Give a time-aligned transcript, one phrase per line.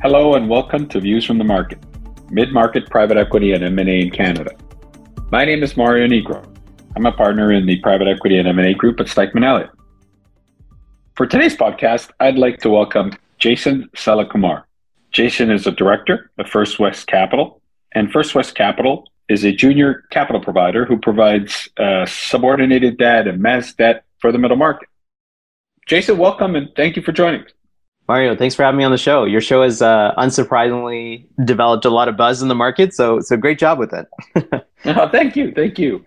[0.00, 1.80] Hello and welcome to Views from the Market,
[2.30, 4.52] mid-market private equity and M&A in Canada.
[5.32, 6.46] My name is Mario Nigro.
[6.94, 9.70] I'm a partner in the private equity and M&A group at Stikeman Elliott.
[11.16, 14.62] For today's podcast, I'd like to welcome Jason Selakumar.
[15.10, 17.60] Jason is a director of First West Capital,
[17.90, 23.42] and First West Capital is a junior capital provider who provides uh, subordinated debt and
[23.42, 24.88] mezz debt for the middle market.
[25.88, 27.50] Jason, welcome and thank you for joining us.
[28.08, 29.24] Mario, thanks for having me on the show.
[29.24, 33.36] Your show has uh, unsurprisingly developed a lot of buzz in the market, so so
[33.36, 34.08] great job with it.
[34.86, 36.04] oh, thank you, thank you.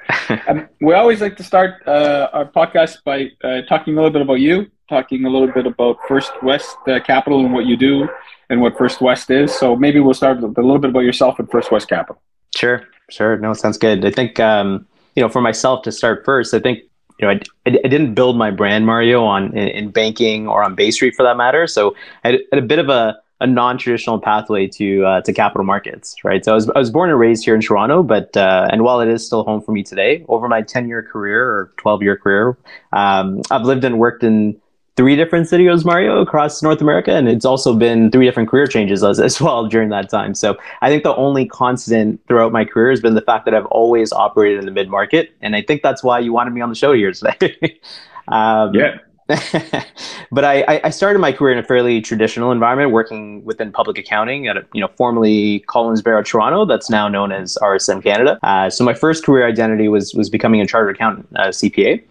[0.47, 4.23] Um, we always like to start uh, our podcast by uh, talking a little bit
[4.23, 8.09] about you, talking a little bit about First West uh, Capital and what you do,
[8.49, 9.53] and what First West is.
[9.53, 12.19] So maybe we'll start with a little bit about yourself and First West Capital.
[12.55, 13.37] Sure, sure.
[13.37, 14.05] No, it sounds good.
[14.05, 16.79] I think um, you know, for myself to start first, I think
[17.19, 20.75] you know, I, I, didn't build my brand Mario on in, in, banking or on
[20.75, 21.67] Bay Street for that matter.
[21.67, 26.15] So I had, a bit of a, a non-traditional pathway to uh, to capital markets,
[26.23, 26.45] right?
[26.45, 29.01] So I was I was born and raised here in Toronto, but uh, and while
[29.01, 32.15] it is still home for me today, over my ten year career or twelve year
[32.15, 32.57] career,
[32.93, 34.61] um, I've lived and worked in
[34.97, 39.03] three different studios Mario across North America, and it's also been three different career changes
[39.03, 40.35] as, as well during that time.
[40.35, 43.65] So I think the only constant throughout my career has been the fact that I've
[43.67, 46.69] always operated in the mid market, and I think that's why you wanted me on
[46.69, 47.79] the show here today.
[48.27, 48.97] um, yeah.
[50.31, 54.47] but I, I started my career in a fairly traditional environment, working within public accounting
[54.47, 58.37] at a, you know formerly Collins Barrow Toronto, that's now known as RSM Canada.
[58.43, 62.03] Uh, so my first career identity was was becoming a chartered accountant, a CPA.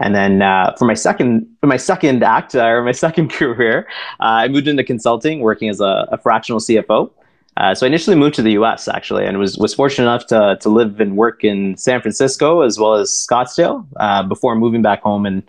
[0.00, 3.86] And then uh, for my second for my second act uh, or my second career,
[4.20, 7.10] uh, I moved into consulting, working as a, a fractional CFO.
[7.56, 8.88] Uh, so I initially moved to the U.S.
[8.88, 12.78] actually, and was was fortunate enough to to live and work in San Francisco as
[12.78, 15.42] well as Scottsdale uh, before moving back home and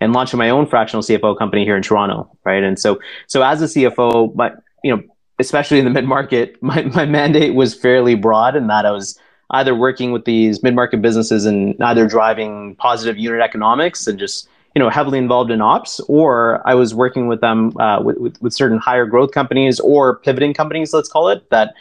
[0.00, 2.28] and launching my own fractional CFO company here in Toronto.
[2.44, 5.02] Right, and so so as a CFO, but you know,
[5.38, 9.16] especially in the mid market, my my mandate was fairly broad in that I was
[9.52, 14.80] either working with these mid-market businesses and either driving positive unit economics and just you
[14.80, 18.54] know heavily involved in ops or i was working with them uh, with, with, with,
[18.54, 21.74] certain higher growth companies or pivoting companies let's call it that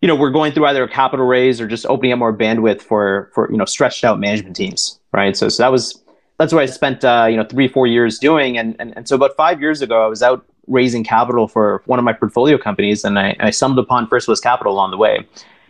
[0.00, 2.80] you know we're going through either a capital raise or just opening up more bandwidth
[2.80, 5.36] for for you know stretched out management teams right?
[5.36, 6.00] So so that was
[6.38, 8.56] that's what i spent uh, you know three four years doing.
[8.58, 11.98] And, and and so about five years ago i was out raising capital for one
[11.98, 15.24] of my portfolio companies and i, I stumbled upon first west capital along the way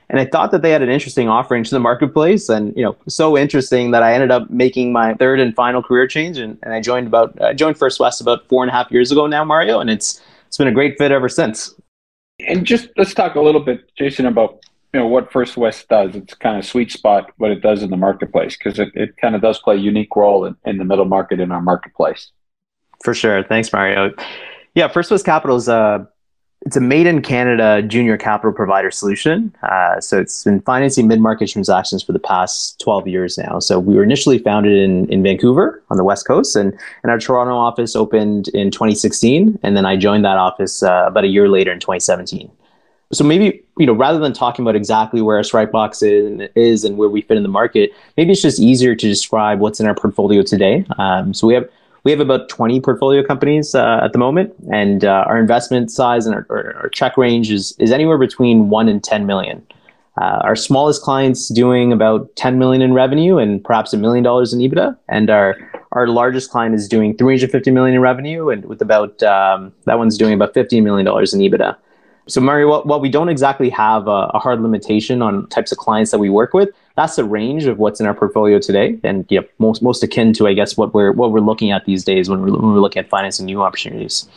[0.09, 2.97] and I thought that they had an interesting offering to the marketplace, and you know,
[3.09, 6.73] so interesting that I ended up making my third and final career change, and, and
[6.73, 9.45] I joined about I joined First West about four and a half years ago now,
[9.45, 11.75] Mario, and it's it's been a great fit ever since.
[12.47, 16.15] And just let's talk a little bit, Jason, about you know what First West does.
[16.15, 19.35] It's kind of sweet spot what it does in the marketplace because it, it kind
[19.35, 22.31] of does play a unique role in, in the middle market in our marketplace.
[23.03, 24.15] For sure, thanks, Mario.
[24.75, 26.09] Yeah, First West Capital is a
[26.67, 29.55] it's a made in Canada junior capital provider solution.
[29.63, 33.61] Uh, so it's been financing mid market transactions for the past 12 years now.
[33.61, 37.21] So we were initially founded in, in Vancouver on the West Coast, and, and our
[37.21, 39.61] Toronto office opened in 2016.
[39.63, 42.51] And then I joined that office uh, about a year later in 2017.
[43.13, 46.97] So maybe, you know, rather than talking about exactly where our Strikebox is, is and
[46.97, 49.95] where we fit in the market, maybe it's just easier to describe what's in our
[49.95, 50.85] portfolio today.
[50.99, 51.71] Um, so we have
[52.07, 56.25] we have about 20 portfolio companies uh, at the moment, and uh, our investment size
[56.25, 59.67] and our, our, check range is, is anywhere between 1 and 10 million.
[60.17, 64.53] Uh, our smallest clients doing about 10 million in revenue and perhaps a million dollars
[64.53, 65.57] in EBITDA, and our
[65.91, 70.17] our largest client is doing 350 million in revenue, and with about um, that one's
[70.17, 71.77] doing about 15 million dollars in EBITDA.
[72.29, 75.79] So, Mario, while, while we don't exactly have a, a, hard limitation on types of
[75.79, 79.25] clients that we work with, that's the range of what's in our portfolio today, and
[79.29, 82.29] yeah, most most akin to I guess what we're what we're looking at these days
[82.29, 84.29] when we're, when we're looking at financing new opportunities.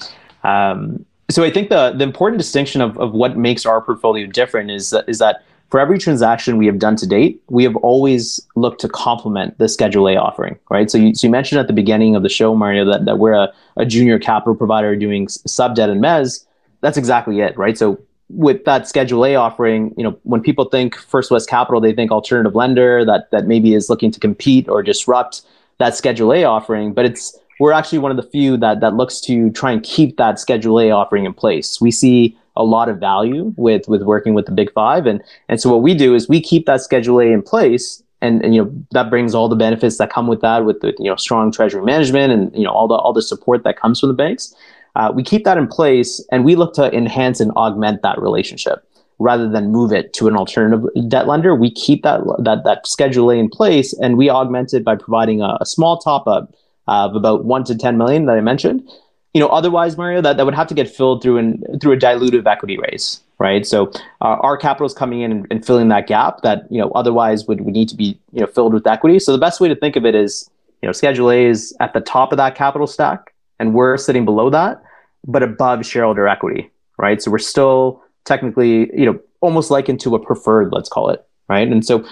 [0.44, 4.70] Um, so, I think the the important distinction of, of what makes our portfolio different
[4.70, 8.40] is that, is that for every transaction we have done to date, we have always
[8.56, 10.90] looked to complement the Schedule A offering, right?
[10.90, 13.34] So you, so you mentioned at the beginning of the show, Mario, that, that we're
[13.34, 16.46] a, a junior capital provider doing sub debt and mezz
[16.82, 17.78] that's exactly it, right?
[17.78, 18.00] So
[18.30, 22.12] with that Schedule A offering, you know, when people think First West Capital, they think
[22.12, 25.42] alternative lender that that maybe is looking to compete or disrupt
[25.80, 29.20] that Schedule A offering, but it's we're actually one of the few that that looks
[29.22, 31.82] to try and keep that Schedule A offering in place.
[31.82, 35.60] We see a lot of value with with working with the Big Five, and and
[35.60, 38.64] so what we do is we keep that Schedule A in place, and, and you
[38.64, 41.52] know that brings all the benefits that come with that, with the you know strong
[41.52, 44.54] treasury management and you know all the all the support that comes from the banks.
[44.96, 48.86] Uh, we keep that in place and we look to enhance and augment that relationship
[49.20, 51.54] rather than move it to an alternative debt lender.
[51.54, 55.42] We keep that that that Schedule A in place and we augment it by providing
[55.42, 56.54] a, a small top up
[56.88, 58.90] of about one to ten million that I mentioned.
[59.34, 61.98] you know, otherwise, Mario, that, that would have to get filled through an through a
[61.98, 63.66] dilutive equity raise, right?
[63.66, 63.92] So
[64.22, 67.46] uh, our capital is coming in and, and, filling that gap that you know otherwise
[67.48, 69.20] would, would need to be you know filled with equity.
[69.20, 70.50] So the best way to think of it is,
[70.82, 74.26] you know, Schedule A is at the top of that capital stack, and we're sitting
[74.26, 74.82] below that,
[75.28, 77.22] but above shareholder equity, right?
[77.22, 81.68] So we're still technically, you know, almost like into a preferred, let's call it, right?
[81.68, 82.06] And so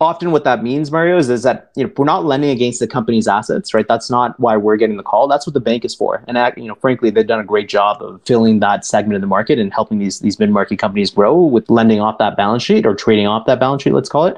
[0.00, 2.86] often what that means, Mario, is, is that you know we're not lending against the
[2.86, 3.86] company's assets, right?
[3.88, 5.28] That's not why we're getting the call.
[5.28, 6.22] That's what the bank is for.
[6.28, 9.20] And uh, you know, frankly, they've done a great job of filling that segment of
[9.20, 12.62] the market and helping these these mid market companies grow with lending off that balance
[12.62, 14.36] sheet or trading off that balance sheet, let's call it.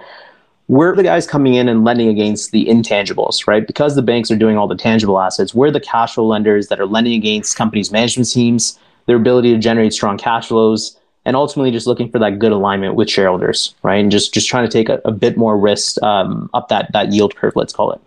[0.68, 3.66] We're the guys coming in and lending against the intangibles, right?
[3.66, 5.54] Because the banks are doing all the tangible assets.
[5.54, 9.58] We're the cash flow lenders that are lending against companies' management teams, their ability to
[9.58, 13.96] generate strong cash flows, and ultimately just looking for that good alignment with shareholders, right?
[13.96, 17.12] And just just trying to take a, a bit more risk um, up that that
[17.12, 18.00] yield curve, let's call it.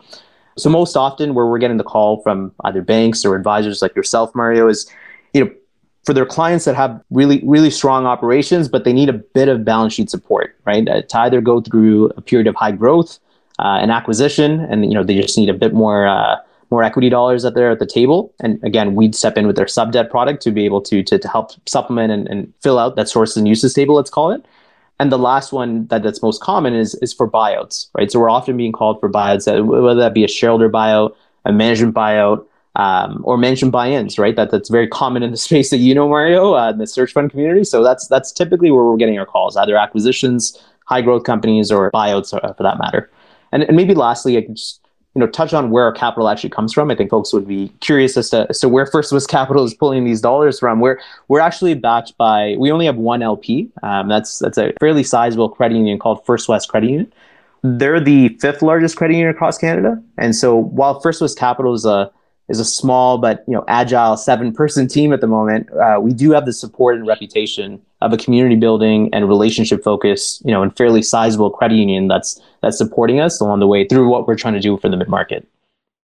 [0.57, 4.35] So most often, where we're getting the call from either banks or advisors like yourself,
[4.35, 4.89] Mario, is
[5.33, 5.51] you know
[6.03, 9.63] for their clients that have really really strong operations, but they need a bit of
[9.63, 10.87] balance sheet support, right?
[10.87, 13.19] Uh, to either go through a period of high growth,
[13.59, 16.07] uh, an acquisition, and you know they just need a bit more.
[16.07, 16.37] Uh,
[16.71, 18.33] more equity dollars that they're at the table.
[18.39, 21.19] And again, we'd step in with their sub debt product to be able to, to,
[21.19, 24.45] to help supplement and, and fill out that sources and uses table, let's call it.
[24.97, 28.09] And the last one that, that's most common is, is for buyouts, right?
[28.09, 31.13] So we're often being called for buyouts, whether that be a shareholder buyout,
[31.43, 32.45] a management buyout,
[32.75, 34.35] um, or management buy-ins, right?
[34.35, 37.11] That that's very common in the space that you know, Mario, uh, in the search
[37.13, 37.63] fund community.
[37.63, 41.91] So that's that's typically where we're getting our calls, either acquisitions, high growth companies, or
[41.91, 43.09] buyouts, uh, for that matter.
[43.51, 44.81] And, and maybe lastly, I can just
[45.15, 46.89] you know touch on where our capital actually comes from.
[46.89, 50.21] I think folks would be curious as to, where First West Capital is pulling these
[50.21, 50.79] dollars from.
[50.79, 53.69] We're we're actually backed by we only have one LP.
[53.83, 57.13] Um, that's that's a fairly sizable credit union called First West Credit Union.
[57.63, 61.85] They're the fifth largest credit union across Canada, and so while First West Capital is
[61.85, 62.09] a
[62.49, 65.69] is a small but you know agile seven person team at the moment.
[65.71, 70.41] Uh, we do have the support and reputation of a community building and relationship focus,
[70.43, 74.07] you know, and fairly sizable credit union that's that's supporting us along the way through
[74.07, 75.47] what we're trying to do for the mid market.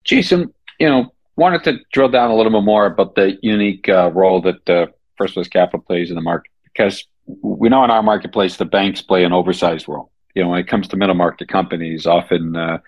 [0.04, 4.10] Jason, you know, wanted to drill down a little bit more about the unique uh,
[4.12, 4.86] role that uh,
[5.16, 7.04] First West Capital plays in the market because
[7.42, 10.10] we know in our marketplace the banks play an oversized role.
[10.34, 12.78] You know, when it comes to middle market companies, often uh,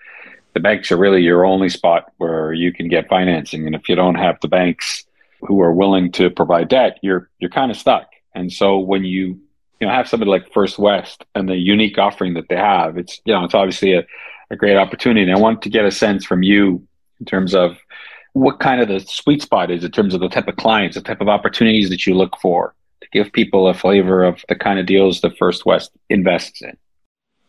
[0.55, 3.67] the banks are really your only spot where you can get financing.
[3.67, 5.05] And if you don't have the banks
[5.41, 8.07] who are willing to provide debt, you're you're kind of stuck.
[8.33, 9.39] And so when you
[9.79, 13.21] you know have somebody like First West and the unique offering that they have, it's
[13.25, 14.03] you know it's obviously a,
[14.49, 15.23] a great opportunity.
[15.23, 16.87] And I want to get a sense from you
[17.19, 17.77] in terms of
[18.31, 21.01] what kind of the sweet spot is in terms of the type of clients, the
[21.01, 24.79] type of opportunities that you look for to give people a flavor of the kind
[24.79, 26.77] of deals that First West invests in.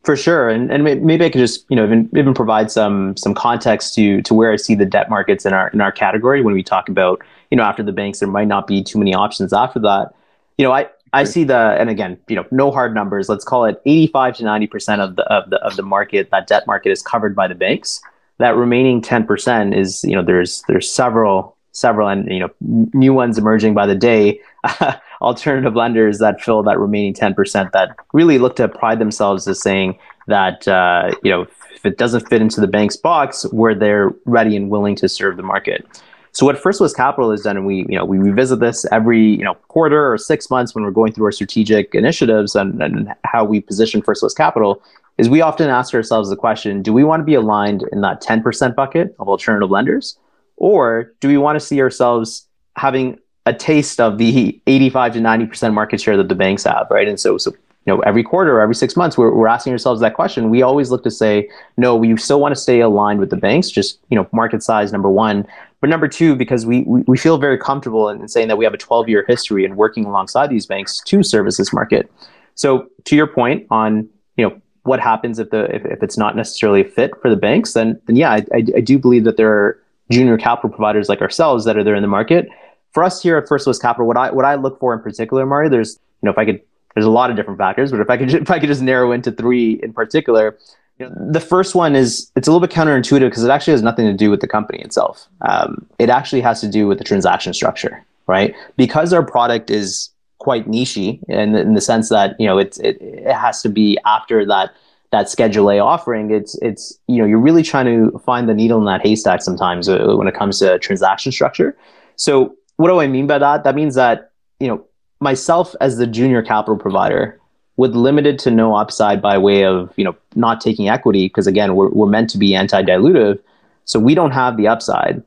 [0.07, 3.35] For sure, and and maybe I could just you know even even provide some some
[3.35, 6.55] context to to where I see the debt markets in our in our category when
[6.55, 7.21] we talk about
[7.51, 10.15] you know after the banks there might not be too many options after that.
[10.59, 13.29] You know I I see the and again you know no hard numbers.
[13.29, 16.31] Let's call it eighty five to ninety percent of the of the of the market
[16.31, 18.01] that debt market is covered by the banks.
[18.39, 23.13] That remaining ten percent is you know there's there's several several and you know new
[23.13, 24.41] ones emerging by the day
[25.23, 29.99] alternative lenders that fill that remaining 10% that really look to pride themselves as saying
[30.27, 34.57] that uh, you know if it doesn't fit into the bank's box where they're ready
[34.57, 35.87] and willing to serve the market.
[36.33, 39.23] So what First West Capital has done, and we you know we revisit this every
[39.23, 43.15] you know quarter or six months when we're going through our strategic initiatives and, and
[43.25, 44.83] how we position First West Capital,
[45.17, 48.21] is we often ask ourselves the question: Do we want to be aligned in that
[48.21, 50.19] ten percent bucket of alternative lenders,
[50.57, 52.47] or do we want to see ourselves
[52.77, 57.07] having a taste of the 85 to 90% market share that the banks have, right?
[57.07, 57.53] And so, so
[57.87, 60.51] you know, every quarter or every six months, we're, we're asking ourselves that question.
[60.51, 63.71] We always look to say, no, we still want to stay aligned with the banks,
[63.71, 65.47] just, you know, market size, number one.
[65.81, 68.65] But number two, because we, we, we feel very comfortable in, in saying that we
[68.65, 72.11] have a 12 year history and working alongside these banks to service this market.
[72.57, 76.37] So to your point on, you know, what happens if the if, if it's not
[76.37, 79.37] necessarily a fit for the banks, then then yeah, I, I, I do believe that
[79.37, 82.49] there are junior capital providers like ourselves that are there in the market
[82.97, 85.45] for us here at First West Capital, what I what I look for in particular,
[85.45, 86.63] Mari, there's you know if I could
[86.95, 89.13] there's a lot of different factors, but if I could if I could just narrow
[89.13, 90.57] into three in particular,
[90.99, 93.83] you know, the first one is it's a little bit counterintuitive because it actually has
[93.83, 95.29] nothing to do with the company itself.
[95.47, 98.55] Um, it actually has to do with the transaction structure, right?
[98.79, 102.97] Because our product is quite nichey in, in the sense that you know it's it,
[103.03, 104.73] it has to be after that
[105.13, 106.31] that Schedule A offering.
[106.31, 109.87] It's it's you know you're really trying to find the needle in that haystack sometimes
[109.87, 111.77] uh, when it comes to transaction structure.
[112.17, 113.65] So what do I mean by that?
[113.65, 114.85] That means that, you know,
[115.21, 117.41] myself as the junior capital provider
[117.77, 121.75] with limited to no upside by way of, you know, not taking equity, because again,
[121.75, 123.39] we're, we're meant to be anti-dilutive.
[123.85, 125.23] So we don't have the upside.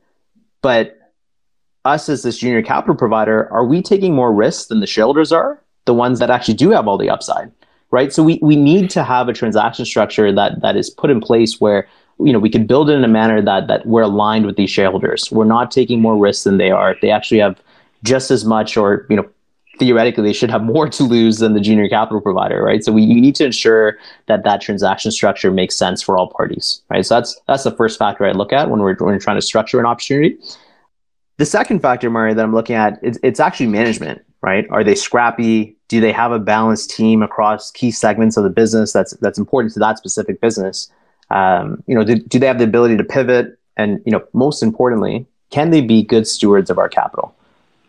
[0.61, 0.97] But
[1.85, 5.61] us as this junior capital provider, are we taking more risks than the shareholders are,
[5.85, 7.51] the ones that actually do have all the upside?
[7.91, 8.13] Right.
[8.13, 11.59] So we, we need to have a transaction structure that that is put in place
[11.59, 11.87] where
[12.19, 14.69] you know we can build it in a manner that that we're aligned with these
[14.69, 15.31] shareholders.
[15.31, 16.95] We're not taking more risks than they are.
[17.01, 17.61] They actually have
[18.03, 19.27] just as much or you know
[19.77, 22.83] theoretically they should have more to lose than the junior capital provider right?
[22.83, 23.97] So we you need to ensure
[24.27, 27.05] that that transaction structure makes sense for all parties right?
[27.05, 29.41] So that's that's the first factor i look at when we're, when we're trying to
[29.41, 30.37] structure an opportunity.
[31.37, 34.65] The second factor Mario that i'm looking at it's, it's actually management right?
[34.69, 35.75] Are they scrappy?
[35.89, 39.73] Do they have a balanced team across key segments of the business that's that's important
[39.73, 40.89] to that specific business
[41.31, 44.63] um, you know do, do they have the ability to pivot and you know most
[44.63, 47.33] importantly can they be good stewards of our capital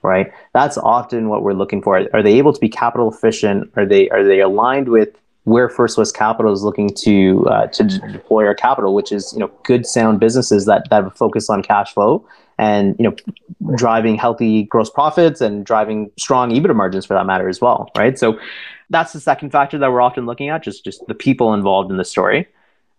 [0.03, 0.33] right?
[0.53, 2.09] That's often what we're looking for.
[2.13, 3.71] Are they able to be capital efficient?
[3.77, 5.11] Are they are they aligned with
[5.45, 9.41] where First West Capital is looking to uh, to deploy our capital, which is you
[9.41, 12.27] know good sound businesses that that have a focus on cash flow
[12.59, 13.15] and you know
[13.77, 18.19] driving healthy gross profits and driving strong EBITDA margins for that matter as well, right?
[18.19, 18.39] So
[18.91, 21.97] that's the second factor that we're often looking at, just just the people involved in
[21.97, 22.47] the story.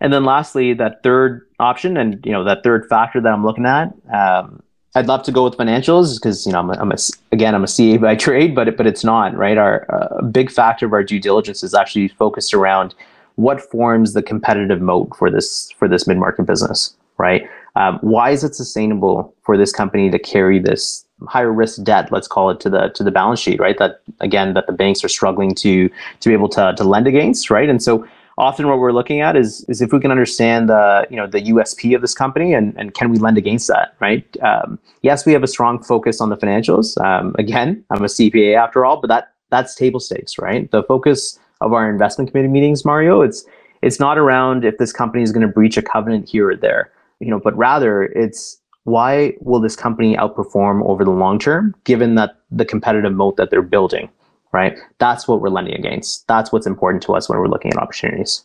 [0.02, 3.66] And then lastly, that third option and you know that third factor that I'm looking
[3.66, 4.62] at um,
[4.94, 6.98] I'd love to go with financials because you know I'm, a, I'm a,
[7.32, 9.58] again I'm a CA by trade, but but it's not right.
[9.58, 12.94] Our uh, big factor of our due diligence is actually focused around
[13.36, 17.48] what forms the competitive moat for this for this mid market business, right?
[17.78, 22.28] Um, why is it sustainable for this company to carry this higher risk debt, let's
[22.28, 23.78] call it, to the to the balance sheet, right?
[23.78, 27.50] That again that the banks are struggling to to be able to to lend against,
[27.50, 27.70] right?
[27.70, 28.06] And so
[28.38, 31.42] often what we're looking at is is if we can understand the you know the
[31.44, 34.26] USP of this company and, and can we lend against that, right?
[34.42, 37.00] Um, yes, we have a strong focus on the financials.
[37.04, 40.70] Um, again, I'm a CPA after all, but that that's table stakes, right?
[40.72, 43.46] The focus of our investment committee meetings, Mario, it's
[43.82, 46.92] it's not around if this company is going to breach a covenant here or there,
[47.20, 52.16] you know, but rather it's why will this company outperform over the long term, given
[52.16, 54.10] that the competitive moat that they're building,
[54.52, 54.78] right?
[55.00, 56.28] That's what we're lending against.
[56.28, 58.44] That's what's important to us when we're looking at opportunities.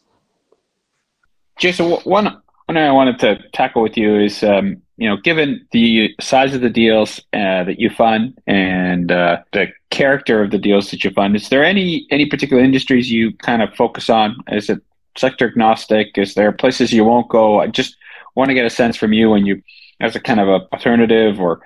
[1.59, 6.55] Jason, one I wanted to tackle with you is, um, you know, given the size
[6.55, 11.05] of the deals uh, that you fund and uh, the character of the deals that
[11.05, 14.37] you fund, is there any any particular industries you kind of focus on?
[14.49, 14.81] Is it
[15.17, 16.19] sector agnostic?
[16.19, 17.61] Is there places you won't go?
[17.61, 17.97] I just
[18.35, 19.63] want to get a sense from you when you,
[20.01, 21.61] as a kind of a alternative or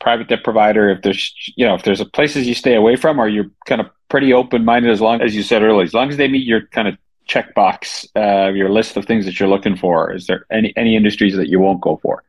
[0.00, 3.28] private debt provider, if there's you know if there's places you stay away from, or
[3.28, 6.16] you're kind of pretty open minded as long as you said earlier, as long as
[6.16, 6.96] they meet your kind of
[7.28, 10.12] checkbox, uh, your list of things that you're looking for.
[10.12, 12.24] Is there any any industries that you won't go for?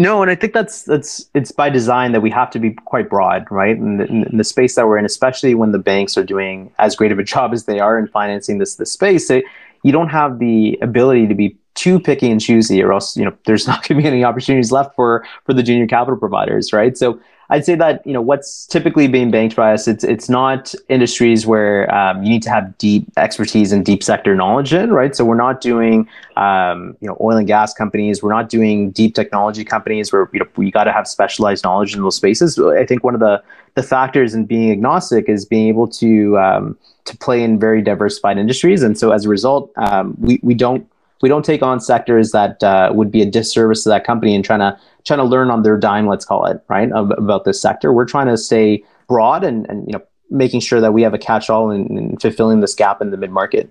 [0.00, 3.08] No, and I think that's that's it's by design that we have to be quite
[3.08, 3.76] broad, right?
[3.76, 6.96] In the, in the space that we're in, especially when the banks are doing as
[6.96, 9.44] great of a job as they are in financing this this space, it,
[9.84, 13.32] you don't have the ability to be too picky and choosy, or else you know
[13.46, 16.96] there's not going to be any opportunities left for for the junior capital providers, right?
[16.96, 19.86] So I'd say that you know what's typically being banked by us.
[19.86, 24.34] It's it's not industries where um, you need to have deep expertise and deep sector
[24.34, 25.14] knowledge in, right?
[25.14, 28.22] So we're not doing um, you know oil and gas companies.
[28.22, 31.94] We're not doing deep technology companies where you know we got to have specialized knowledge
[31.94, 32.58] in those spaces.
[32.58, 33.42] I think one of the
[33.74, 38.38] the factors in being agnostic is being able to um, to play in very diversified
[38.38, 40.86] industries, and so as a result, um, we we don't
[41.22, 44.44] we don't take on sectors that uh, would be a disservice to that company and
[44.44, 47.92] trying to trying to learn on their dime, let's call it, right, about this sector.
[47.92, 51.18] We're trying to stay broad and, and you know making sure that we have a
[51.18, 53.70] catch-all and, fulfilling this gap in the mid-market.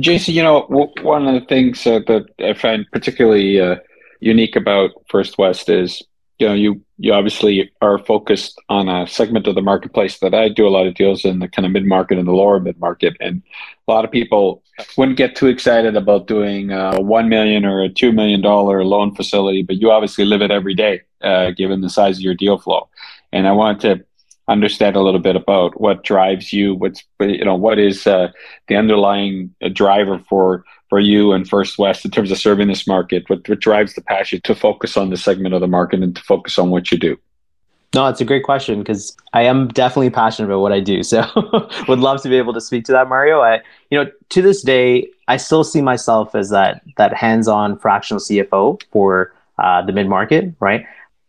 [0.00, 0.62] Jason, you know,
[1.02, 3.76] one of the things uh, that I find particularly uh,
[4.20, 6.02] unique about First West is,
[6.38, 10.48] you know, you you obviously are focused on a segment of the marketplace that I
[10.48, 12.78] do a lot of deals in the kind of mid market and the lower mid
[12.78, 13.42] market, and
[13.86, 14.62] a lot of people
[14.96, 19.14] wouldn't get too excited about doing a one million or a two million dollar loan
[19.14, 22.58] facility, but you obviously live it every day, uh, given the size of your deal
[22.58, 22.88] flow.
[23.32, 24.04] And I wanted to
[24.48, 28.30] understand a little bit about what drives you, what's you know what is uh,
[28.68, 33.28] the underlying driver for for you and First West in terms of serving this market?
[33.28, 36.22] What, what drives the passion to focus on the segment of the market and to
[36.22, 37.18] focus on what you do?
[37.94, 41.02] No, it's a great question because I am definitely passionate about what I do.
[41.02, 41.24] So
[41.88, 43.40] would love to be able to speak to that, Mario.
[43.40, 48.20] I, you know, to this day, I still see myself as that that hands-on fractional
[48.20, 50.84] CFO for uh, the mid-market, right?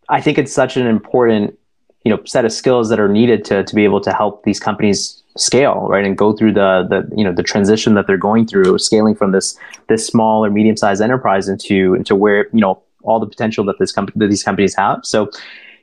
[0.10, 1.58] I think it's such an important,
[2.04, 4.60] you know, set of skills that are needed to to be able to help these
[4.60, 8.48] companies scale, right, and go through the the you know the transition that they're going
[8.48, 13.20] through, scaling from this this small or medium-sized enterprise into into where you know all
[13.20, 15.00] the potential that this company that these companies have.
[15.04, 15.30] So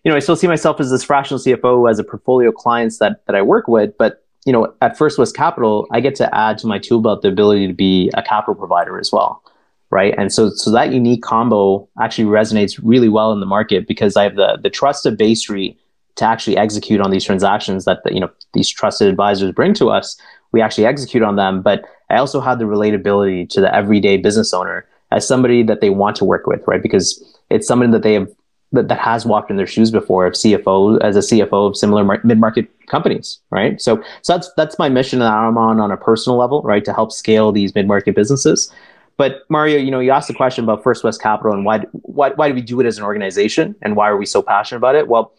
[0.05, 3.25] you know, I still see myself as this fractional CFO as a portfolio clients that
[3.27, 6.59] that I work with, but you know, at First West Capital, I get to add
[6.59, 9.43] to my tool belt the ability to be a capital provider as well,
[9.91, 10.15] right?
[10.19, 14.25] And so so that unique combo actually resonates really well in the market because I
[14.25, 15.79] have the the trust of Bay Street
[16.17, 20.17] to actually execute on these transactions that you know these trusted advisors bring to us.
[20.53, 24.55] We actually execute on them, but I also have the relatability to the everyday business
[24.55, 26.83] owner as somebody that they want to work with, right?
[26.83, 28.29] Because it's somebody that they have
[28.73, 32.05] that, that has walked in their shoes before of CFO as a CFO of similar
[32.05, 33.81] mar- mid-market companies, right?
[33.81, 36.93] So so that's that's my mission that I'm on on a personal level, right, to
[36.93, 38.73] help scale these mid-market businesses.
[39.17, 42.31] But Mario, you know, you asked the question about First West Capital and why why
[42.31, 44.97] why do we do it as an organization and why are we so passionate about
[44.97, 45.09] it?
[45.09, 45.33] Well,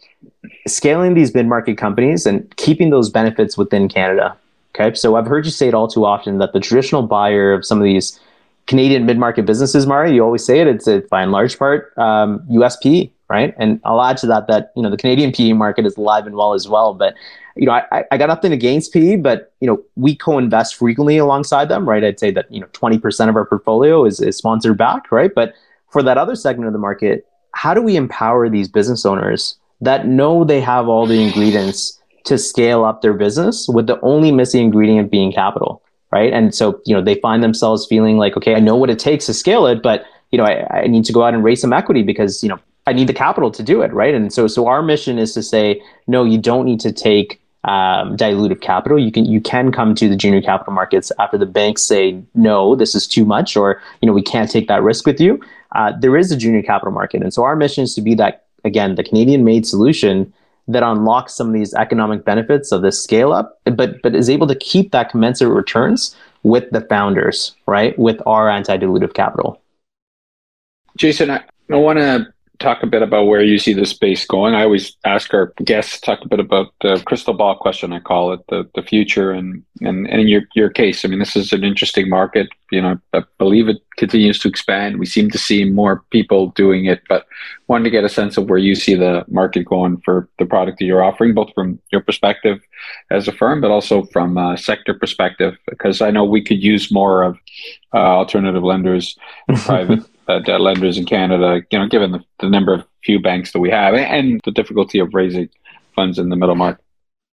[0.67, 4.35] scaling these mid-market companies and keeping those benefits within Canada.
[4.73, 7.65] Okay, so I've heard you say it all too often that the traditional buyer of
[7.65, 8.19] some of these
[8.67, 10.67] Canadian mid-market businesses, Mario, you always say it.
[10.67, 13.53] It's a, by and large part um, US PE, right?
[13.57, 16.35] And I'll add to that that you know the Canadian PE market is alive and
[16.35, 16.93] well as well.
[16.93, 17.15] But
[17.55, 21.69] you know, I, I got nothing against PE, but you know, we co-invest frequently alongside
[21.69, 22.03] them, right?
[22.03, 25.31] I'd say that you know, twenty percent of our portfolio is, is sponsored back, right?
[25.33, 25.53] But
[25.89, 30.07] for that other segment of the market, how do we empower these business owners that
[30.07, 34.65] know they have all the ingredients to scale up their business with the only missing
[34.65, 36.33] ingredient being capital, right?
[36.33, 39.25] And so you know, they find themselves feeling like, okay, I know what it takes
[39.27, 41.71] to scale it, but you know, I, I need to go out and raise some
[41.71, 44.13] equity because you know I need the capital to do it, right?
[44.13, 48.15] And so, so our mission is to say, no, you don't need to take um,
[48.15, 48.99] dilutive capital.
[48.99, 52.75] You can you can come to the junior capital markets after the banks say, no,
[52.75, 55.41] this is too much, or you know, we can't take that risk with you.
[55.71, 58.45] Uh, there is a junior capital market, and so our mission is to be that
[58.65, 60.31] again, the Canadian-made solution
[60.67, 64.47] that unlocks some of these economic benefits of this scale up, but but is able
[64.47, 67.97] to keep that commensurate returns with the founders, right?
[67.97, 69.59] With our anti-dilutive capital.
[70.97, 74.53] Jason, I, I want to talk a bit about where you see the space going.
[74.53, 77.93] I always ask our guests talk a bit about the crystal ball question.
[77.93, 81.19] I call it the the future, and and, and in your your case, I mean,
[81.19, 82.49] this is an interesting market.
[82.71, 84.99] You know, I believe it continues to expand.
[84.99, 87.25] We seem to see more people doing it, but
[87.67, 90.79] wanted to get a sense of where you see the market going for the product
[90.79, 92.59] that you're offering, both from your perspective
[93.11, 96.91] as a firm, but also from a sector perspective, because I know we could use
[96.91, 97.37] more of
[97.93, 99.17] uh, alternative lenders,
[99.55, 103.51] private uh, debt lenders in Canada, you know, given the, the number of few banks
[103.51, 105.49] that we have and the difficulty of raising
[105.95, 106.83] funds in the middle market.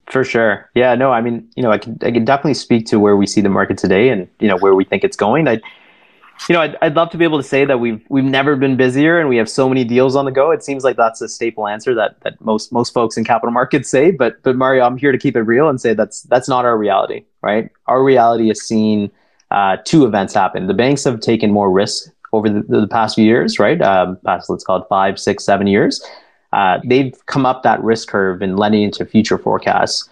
[0.08, 0.70] For sure.
[0.76, 3.26] Yeah, no, I mean, you know, I can I can definitely speak to where we
[3.26, 5.48] see the market today and, you know, where we think it's going.
[5.48, 5.60] I
[6.50, 8.76] you know, I'd, I'd love to be able to say that we've we've never been
[8.76, 10.52] busier and we have so many deals on the go.
[10.52, 13.90] It seems like that's a staple answer that that most most folks in capital markets
[13.90, 14.12] say.
[14.12, 16.78] But but Mario, I'm here to keep it real and say that's that's not our
[16.78, 17.70] reality, right?
[17.88, 19.12] Our reality is seeing
[19.52, 20.68] uh, two events happen.
[20.68, 23.82] The banks have taken more risk over the, the past few years, right?
[23.82, 26.04] Um, past let's call it five, six, seven years.
[26.54, 30.10] Uh, they've come up that risk curve and lending into future forecasts.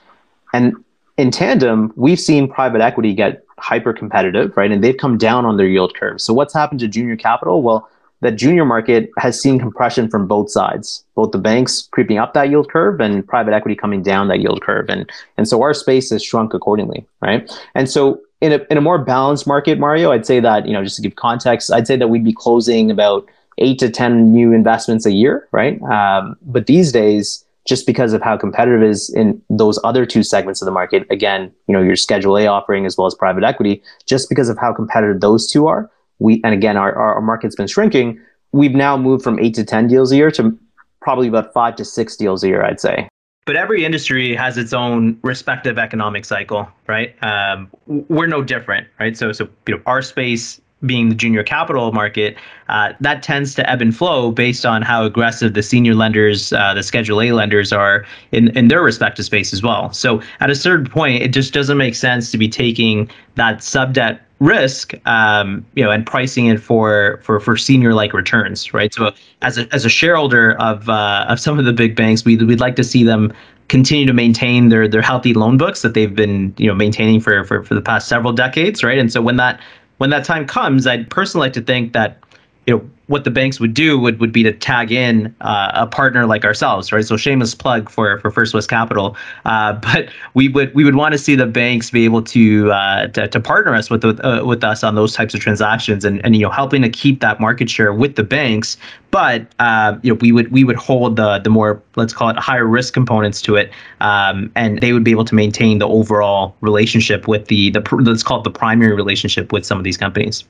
[0.53, 0.75] And
[1.17, 4.71] in tandem, we've seen private equity get hyper competitive, right?
[4.71, 6.19] And they've come down on their yield curve.
[6.19, 7.61] So what's happened to junior capital?
[7.61, 7.89] Well,
[8.21, 12.49] the junior market has seen compression from both sides, both the banks creeping up that
[12.49, 14.89] yield curve and private equity coming down that yield curve.
[14.89, 17.51] And, and so our space has shrunk accordingly, right?
[17.75, 20.83] And so in a, in a more balanced market, Mario, I'd say that, you know,
[20.83, 23.25] just to give context, I'd say that we'd be closing about
[23.57, 25.81] eight to 10 new investments a year, right?
[25.83, 30.61] Um, but these days, just because of how competitive is in those other two segments
[30.61, 33.81] of the market, again, you know, your Schedule A offering as well as private equity,
[34.05, 37.67] just because of how competitive those two are, we, and again, our, our market's been
[37.67, 38.19] shrinking,
[38.51, 40.59] we've now moved from eight to 10 deals a year to
[41.01, 43.07] probably about five to six deals a year, I'd say
[43.45, 47.15] but every industry has its own respective economic cycle, right?
[47.23, 49.17] Um, we're no different, right?
[49.17, 52.35] So, so you know, our space being the junior capital market,
[52.67, 56.73] uh, that tends to ebb and flow based on how aggressive the senior lenders, uh,
[56.73, 59.93] the Schedule A lenders are in, in their respective space as well.
[59.93, 63.93] So at a certain point, it just doesn't make sense to be taking that sub
[63.93, 68.93] debt risk, um, you know, and pricing it for for for senior like returns, right?
[68.93, 72.37] So as a as a shareholder of uh, of some of the big banks, we
[72.37, 73.33] we'd like to see them
[73.69, 77.43] continue to maintain their their healthy loan books that they've been you know maintaining for
[77.45, 78.99] for for the past several decades, right?
[78.99, 79.59] And so when that
[79.97, 82.19] when that time comes, I'd personally like to think that
[82.67, 85.85] you know what the banks would do would, would be to tag in uh, a
[85.85, 87.05] partner like ourselves, right?
[87.05, 91.11] So shameless plug for for First West Capital, uh, but we would we would want
[91.11, 94.41] to see the banks be able to uh, to, to, partner us with with, uh,
[94.43, 97.39] with us on those types of transactions and and you know helping to keep that
[97.39, 98.77] market share with the banks,
[99.13, 102.37] but uh, you know we would we would hold the the more let's call it
[102.37, 103.71] higher risk components to it,
[104.01, 108.23] um, and they would be able to maintain the overall relationship with the the let's
[108.23, 110.43] call it the primary relationship with some of these companies.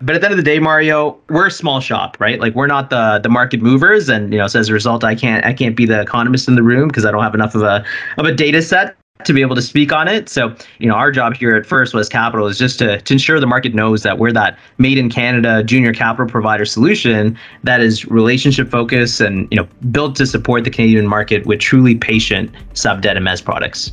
[0.00, 2.40] But at the end of the day, Mario, we're a small shop, right?
[2.40, 5.14] Like we're not the the market movers, and you know, so as a result, I
[5.14, 7.62] can't I can't be the economist in the room because I don't have enough of
[7.64, 7.84] a
[8.16, 10.28] of a data set to be able to speak on it.
[10.28, 13.40] So, you know, our job here at First West Capital is just to, to ensure
[13.40, 18.04] the market knows that we're that made in Canada junior capital provider solution that is
[18.06, 23.02] relationship focused and, you know, built to support the Canadian market with truly patient sub
[23.02, 23.92] debt and products.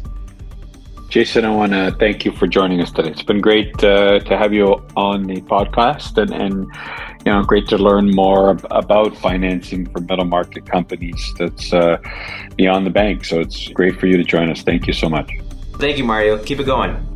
[1.14, 3.12] Jason, I want to thank you for joining us today.
[3.12, 6.66] It's been great uh, to have you on the podcast and, and
[7.24, 11.98] you know, great to learn more about financing for middle market companies that's uh,
[12.58, 13.26] beyond the bank.
[13.26, 14.64] So it's great for you to join us.
[14.64, 15.30] Thank you so much.
[15.74, 16.44] Thank you, Mario.
[16.44, 17.13] Keep it going.